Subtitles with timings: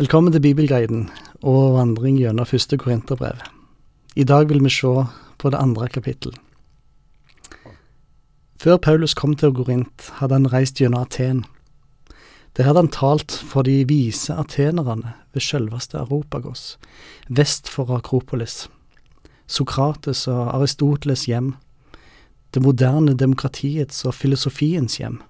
[0.00, 1.02] Velkommen til Bibelguiden
[1.44, 3.42] og vandring gjennom første Korinterbrev.
[4.16, 4.92] I dag vil vi se
[5.36, 6.32] på det andre kapittel.
[8.56, 11.44] Før Paulus kom til Korint, hadde han reist gjennom Aten.
[12.56, 16.78] Der hadde han talt for de vise atenerne ved selveste Aropagos,
[17.28, 18.70] vest for Akropolis,
[19.46, 21.58] Sokrates og Aristoteles hjem,
[22.56, 25.20] det moderne demokratiets og filosofiens hjem.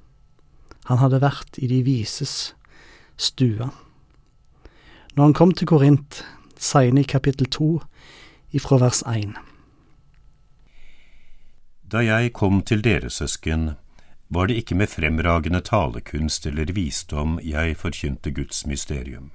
[0.87, 2.53] Han hadde vært i de vises
[3.19, 3.75] stue.
[5.15, 6.23] Når han kom til Korint,
[6.57, 7.83] sier i kapittel to
[8.53, 9.35] ifra vers én.
[11.93, 13.75] Da jeg kom til dere, søsken,
[14.33, 19.31] var det ikke med fremragende talekunst eller visdom jeg forkynte Guds mysterium.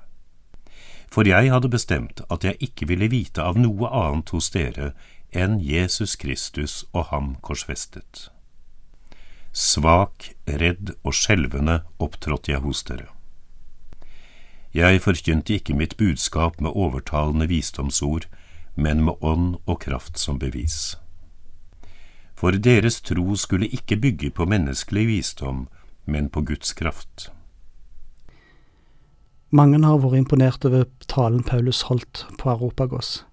[1.13, 4.96] For jeg hadde bestemt at jeg ikke ville vite av noe annet hos dere
[5.30, 8.32] enn Jesus Kristus og ham korsfestet.
[9.54, 13.07] Svak, redd og skjelvende opptrådte jeg hos dere.
[14.77, 18.27] Jeg forkynte ikke mitt budskap med overtalende visdomsord,
[18.76, 20.99] men med ånd og kraft som bevis.
[22.38, 25.66] For deres tro skulle ikke bygge på menneskelig visdom,
[26.05, 27.32] men på Guds kraft.
[29.49, 33.23] Mange har vært imponert over talen Paulus holdt på Aropagos.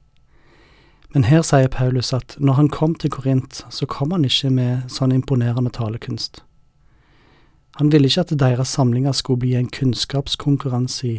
[1.13, 4.89] Men her sier Paulus at når han kom til Korint, så kom han ikke med
[4.89, 6.41] sånn imponerende talekunst.
[7.79, 11.15] Han ville ikke at deres samlinger skulle bli en kunnskapskonkurranse i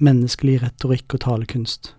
[0.00, 1.92] menneskelig retorikk og talekunst.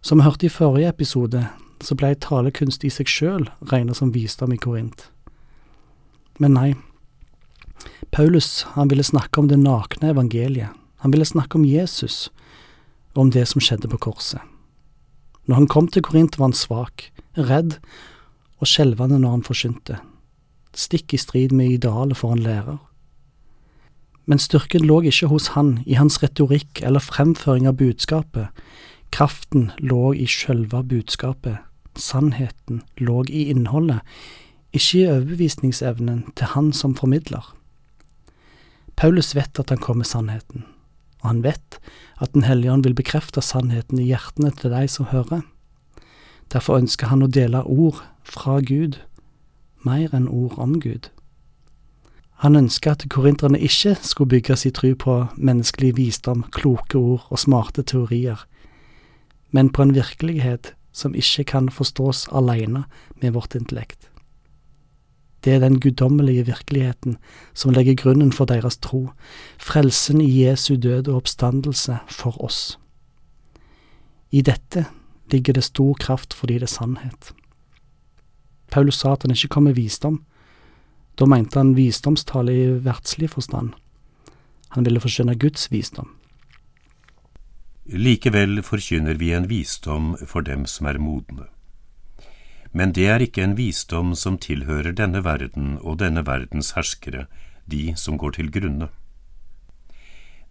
[0.00, 1.42] Som vi hørte i forrige episode,
[1.84, 5.10] så ble talekunst i seg sjøl regnet som visdom i Korint.
[6.40, 6.70] Men nei,
[8.12, 10.72] Paulus han ville snakke om det nakne evangeliet,
[11.04, 12.30] han ville snakke om Jesus
[13.14, 14.40] og om det som skjedde på korset.
[15.46, 17.76] Når han kom til Korint, var han svak, redd
[18.56, 20.00] og skjelvende når han forkynte
[20.76, 22.78] stikk i strid med idealet for en lærer.
[24.26, 28.50] Men styrken lå ikke hos han, i hans retorikk eller fremføring av budskapet.
[29.14, 31.62] Kraften lå i sjølve budskapet,
[31.94, 34.02] sannheten lå i innholdet,
[34.74, 37.52] ikke i overbevisningsevnen til han som formidler.
[38.96, 40.64] Paulus vet at han kommer med sannheten,
[41.22, 41.78] og han vet
[42.20, 45.42] at Den hellige ånd vil bekrefte sannheten i hjertene til de som hører.
[46.52, 48.98] Derfor ønsker han å dele ord fra Gud
[49.84, 51.10] mer enn ord om Gud.
[52.44, 57.38] Han ønska at korinterne ikke skulle bygge sin tro på menneskelig visdom, kloke ord og
[57.38, 58.42] smarte teorier,
[59.50, 62.84] men på en virkelighet som ikke kan forstås alene
[63.22, 64.10] med vårt intellekt.
[65.44, 67.16] Det er den guddommelige virkeligheten
[67.54, 69.10] som legger grunnen for deres tro,
[69.58, 72.78] frelsen i Jesu død og oppstandelse for oss.
[74.32, 74.84] I dette
[75.30, 77.32] ligger det stor kraft fordi det er sannhet.
[78.70, 80.24] Paulus sa at han ikke kom med visdom.
[81.16, 83.72] Da mente han visdomstale i verdslig forstand.
[84.68, 86.10] Han ville forkynne Guds visdom.
[87.86, 91.46] Likevel forkynner vi en visdom for dem som er modne.
[92.72, 97.24] Men det er ikke en visdom som tilhører denne verden og denne verdens herskere,
[97.64, 98.90] de som går til grunne.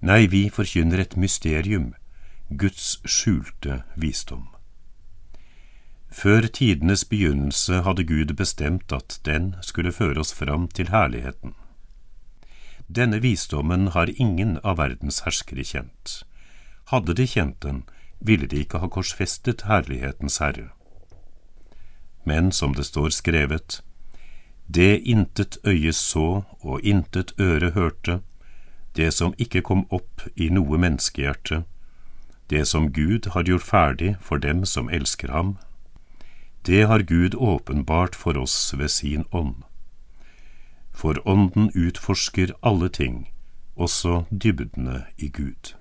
[0.02, 1.94] Nei, vi forkynner et mysterium,
[2.50, 4.55] Guds skjulte visdom.
[6.16, 11.52] Før tidenes begynnelse hadde Gud bestemt at den skulle føre oss fram til herligheten.
[12.88, 16.22] Denne visdommen har ingen av verdens herskere kjent.
[16.88, 17.84] Hadde de kjent den,
[18.20, 20.70] ville de ikke ha korsfestet herlighetens herre.
[22.24, 23.82] Men som det står skrevet,
[24.68, 28.22] det intet øye så og intet øre hørte,
[28.96, 31.66] det som ikke kom opp i noe menneskehjerte,
[32.50, 35.58] det som Gud har gjort ferdig for dem som elsker ham,
[36.66, 39.56] det har Gud åpenbart for oss ved sin ånd.
[40.94, 43.30] For Ånden utforsker alle ting,
[43.76, 45.76] også dybdene i Gud.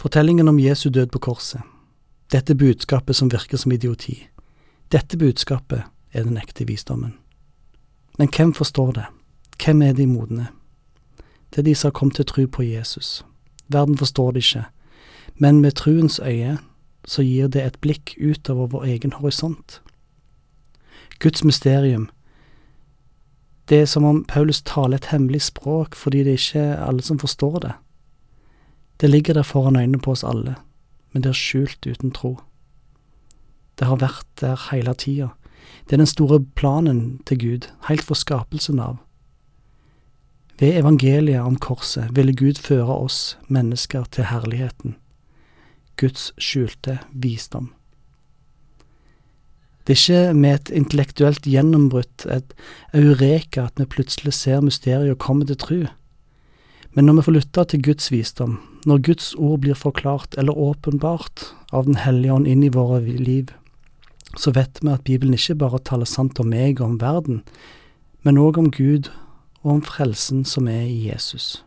[0.00, 1.60] Fortellingen om Jesu død på korset,
[2.32, 4.28] dette budskapet som virker som idioti,
[4.92, 7.14] dette budskapet er den ekte visdommen.
[8.18, 9.06] Men hvem forstår det?
[9.64, 10.46] Hvem er de modne?
[11.50, 13.24] Det er de som har kommet til tro på Jesus.
[13.68, 14.64] Verden forstår det ikke,
[15.34, 16.58] men med truens øye
[17.04, 19.80] så gir det et blikk utover vår egen horisont.
[21.18, 22.08] Guds mysterium.
[23.68, 27.18] Det er som om Paulus taler et hemmelig språk fordi det ikke er alle som
[27.18, 27.72] forstår det.
[29.00, 30.56] Det ligger der foran øynene på oss alle,
[31.12, 32.38] men det er skjult uten tro.
[33.78, 35.28] Det har vært der hele tida.
[35.84, 38.96] Det er den store planen til Gud, helt for skapelsen av.
[40.60, 44.94] Ved evangeliet om korset ville Gud føre oss mennesker til herligheten.
[46.00, 47.72] Guds skjulte visdom.
[49.84, 52.54] Det er ikke med et intellektuelt gjennombrudd, et
[52.96, 55.80] eureka, at vi plutselig ser mysteriet og kommer til tru.
[56.94, 58.54] Men når vi får lytte til Guds visdom,
[58.86, 63.50] når Guds ord blir forklart eller åpenbart av Den hellige ånd inn i våre liv,
[64.38, 67.42] så vet vi at Bibelen ikke bare taler sant om meg og om verden,
[68.22, 69.10] men òg om Gud
[69.62, 71.64] og om frelsen som er i Jesus.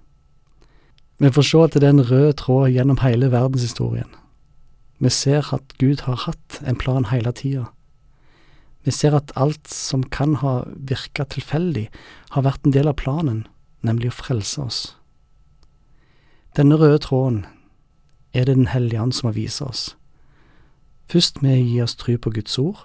[1.18, 4.10] Vi får se at det er en rød tråd gjennom hele verdenshistorien.
[5.00, 7.66] Vi ser at Gud har hatt en plan hele tida.
[8.86, 11.90] Vi ser at alt som kan ha virka tilfeldig,
[12.32, 13.48] har vært en del av planen,
[13.82, 14.80] nemlig å frelse oss.
[16.58, 17.46] Denne røde tråden
[18.34, 19.96] er det Den hellige ånd som har vist oss.
[21.10, 22.78] Først med å gi oss tro på Guds ord,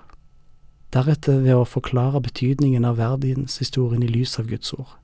[0.92, 5.01] deretter ved å forklare betydningen av verdenshistorien i lys av Guds ord.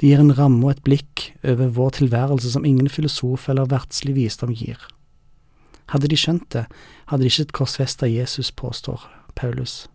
[0.00, 4.16] Det gir en ramme og et blikk over vår tilværelse som ingen filosof eller verdslig
[4.16, 4.80] visdom gir.
[5.92, 6.64] Hadde de skjønt det,
[7.10, 9.04] hadde de ikke korsfesta Jesus, påstår
[9.38, 9.86] Paulus.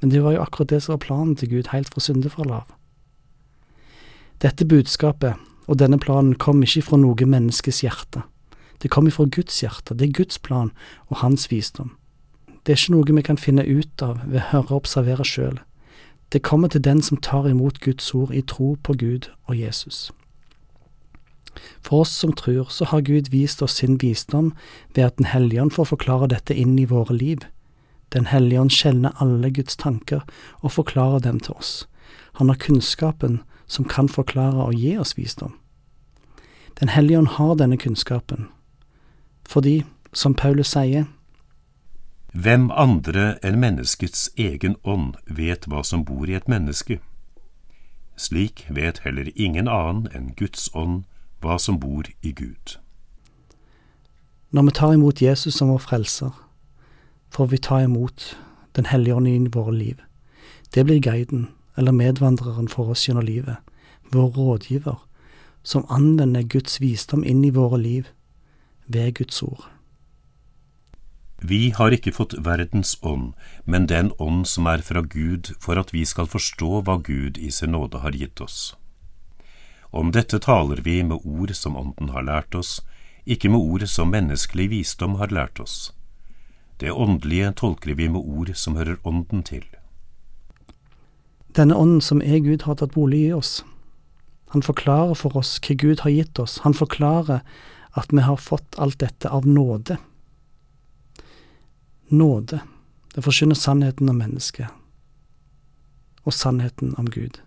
[0.00, 2.76] Men det var jo akkurat det som var planen til Gud helt fra syndefallet av.
[4.42, 5.38] Dette budskapet
[5.70, 8.24] og denne planen kom ikke fra noe menneskes hjerte.
[8.82, 10.72] Det kom ifra Guds hjerte, det er Guds plan
[11.06, 11.92] og hans visdom.
[12.66, 15.60] Det er ikke noe vi kan finne ut av ved å høre og observere sjøl.
[16.32, 20.12] Det kommer til den som tar imot Guds ord i tro på Gud og Jesus.
[21.82, 24.52] For oss som tror, så har Gud vist oss sin visdom
[24.94, 27.38] ved at Den hellige ånd får forklare dette inn i våre liv.
[28.12, 30.24] Den hellige ånd kjenner alle Guds tanker
[30.60, 31.88] og forklarer dem til oss.
[32.32, 35.52] Han har kunnskapen som kan forklare og gi oss visdom.
[36.80, 38.48] Den hellige ånd har denne kunnskapen,
[39.48, 41.04] fordi, som Paulus sier,
[42.32, 46.96] Hvem andre enn menneskets egen ånd vet hva som bor i et menneske?
[48.16, 51.02] Slik vet heller ingen annen enn Guds ånd
[51.44, 52.78] hva som bor i Gud.
[54.48, 56.32] Når vi tar imot Jesus som vår frelser,
[57.28, 58.36] får vi ta imot
[58.72, 60.00] Den hellige ånd i våre liv.
[60.74, 63.56] Det blir guiden, eller medvandreren for oss gjennom livet,
[64.12, 64.96] vår rådgiver,
[65.62, 68.08] som anvender Guds visdom inn i våre liv
[68.86, 69.71] ved Guds ord.
[71.44, 73.32] Vi har ikke fått verdens ånd,
[73.64, 77.50] men den ånd som er fra Gud, for at vi skal forstå hva Gud i
[77.50, 78.76] sin nåde har gitt oss.
[79.90, 82.78] Om dette taler vi med ord som Ånden har lært oss,
[83.26, 85.90] ikke med ord som menneskelig visdom har lært oss.
[86.78, 89.66] Det åndelige tolker vi med ord som hører Ånden til.
[91.58, 93.64] Denne ånden som er Gud, har tatt bolig i oss.
[94.54, 96.60] Han forklarer for oss hva Gud har gitt oss.
[96.62, 97.42] Han forklarer
[97.98, 99.98] at vi har fått alt dette av nåde.
[102.12, 102.60] Nåde,
[103.14, 104.68] det forsyner sannheten om mennesket,
[106.22, 107.40] og sannheten om Gud.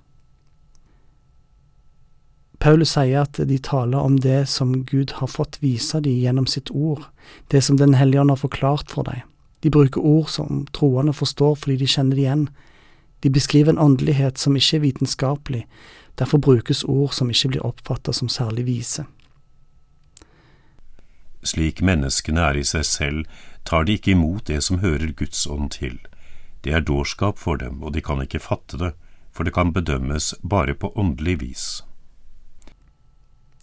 [2.59, 6.71] Paulus sier at de taler om det som Gud har fått vise dem gjennom sitt
[6.71, 7.03] ord,
[7.53, 9.21] det som Den hellige ånd har forklart for dem.
[9.61, 12.49] De bruker ord som troende forstår fordi de kjenner det igjen,
[13.21, 15.67] de beskriver en åndelighet som ikke er vitenskapelig,
[16.17, 19.05] derfor brukes ord som ikke blir oppfattet som særlig vise.
[21.45, 23.25] Slik menneskene er i seg selv,
[23.65, 25.99] tar de ikke imot det som hører Guds ånd til.
[26.65, 28.93] Det er dårskap for dem, og de kan ikke fatte det,
[29.31, 31.65] for det kan bedømmes bare på åndelig vis.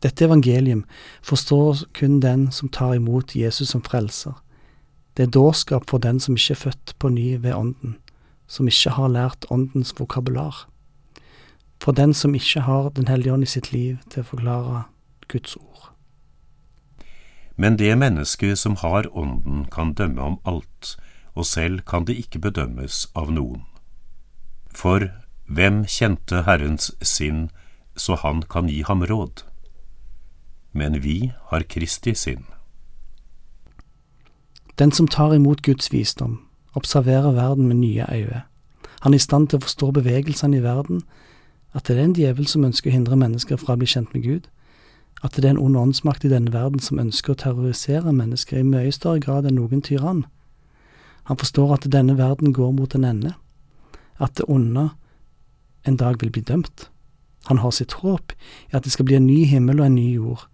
[0.03, 0.85] Dette evangelium
[1.23, 4.39] forstår kun den som tar imot Jesus som frelser.
[5.17, 7.99] Det er dårskap for den som ikke er født på ny ved Ånden
[8.53, 10.67] som ikke har lært Åndens vokabular.
[11.81, 14.83] For den som ikke har Den hellige ånd i sitt liv til å forklare
[15.29, 15.92] Guds ord.
[17.57, 20.97] Men det mennesket som har Ånden, kan dømme om alt,
[21.35, 23.65] og selv kan det ikke bedømmes av noen.
[24.73, 25.11] For
[25.47, 27.51] hvem kjente Herrens sinn,
[27.97, 29.45] så han kan gi ham råd?
[30.73, 32.47] Men vi har Kristi sinn.
[34.79, 36.41] Den som tar imot Guds visdom,
[36.75, 38.43] observerer verden med nye øyne.
[39.03, 41.03] Han er i stand til å forstå bevegelsene i verden,
[41.75, 44.25] at det er en djevel som ønsker å hindre mennesker fra å bli kjent med
[44.25, 44.49] Gud,
[45.23, 48.67] at det er en ond åndsmakt i denne verden som ønsker å terrorisere mennesker i
[48.67, 50.25] mye større grad enn noen tyrann.
[51.31, 53.37] Han forstår at denne verden går mot en ende,
[54.19, 54.91] at det onde
[55.87, 56.89] en dag vil bli dømt.
[57.47, 58.35] Han har sitt håp
[58.71, 60.47] i at det skal bli en ny himmel og en ny jord,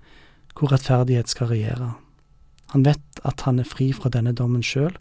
[0.57, 1.95] hvor rettferdighet skal regjere.
[2.75, 4.93] Han vet at han er fri fra denne dommen sjøl,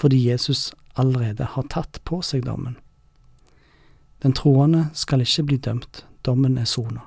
[0.00, 2.78] fordi Jesus allerede har tatt på seg dommen.
[4.24, 7.04] Den troende skal ikke bli dømt, dommen er sona.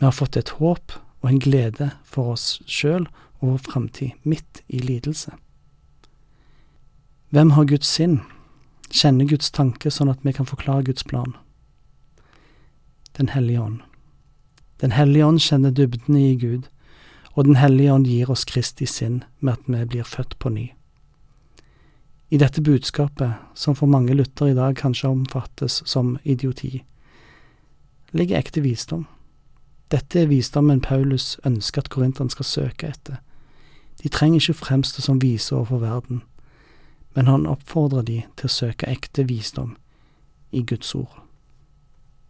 [0.00, 3.04] Vi har fått et håp og en glede for oss sjøl
[3.40, 5.34] og vår framtid, midt i lidelse.
[7.30, 8.22] Hvem har Guds sinn,
[8.88, 11.36] kjenner Guds tanke sånn at vi kan forklare Guds plan?
[13.20, 13.84] Den hellige ånd.
[14.80, 16.72] Den hellige ånd kjenner dybdene i Gud,
[17.36, 20.70] og Den hellige ånd gir oss Kristi sinn med at vi blir født på ny.
[22.30, 26.82] I dette budskapet, som for mange lyttere i dag kanskje omfattes som idioti,
[28.12, 29.06] ligger ekte visdom.
[29.90, 33.16] Dette er visdommen Paulus ønsker at korinterne skal søke etter.
[34.02, 36.22] De trenger ikke fremstå som vise overfor verden,
[37.14, 39.74] men han oppfordrer de til å søke ekte visdom
[40.52, 41.29] i Guds ord.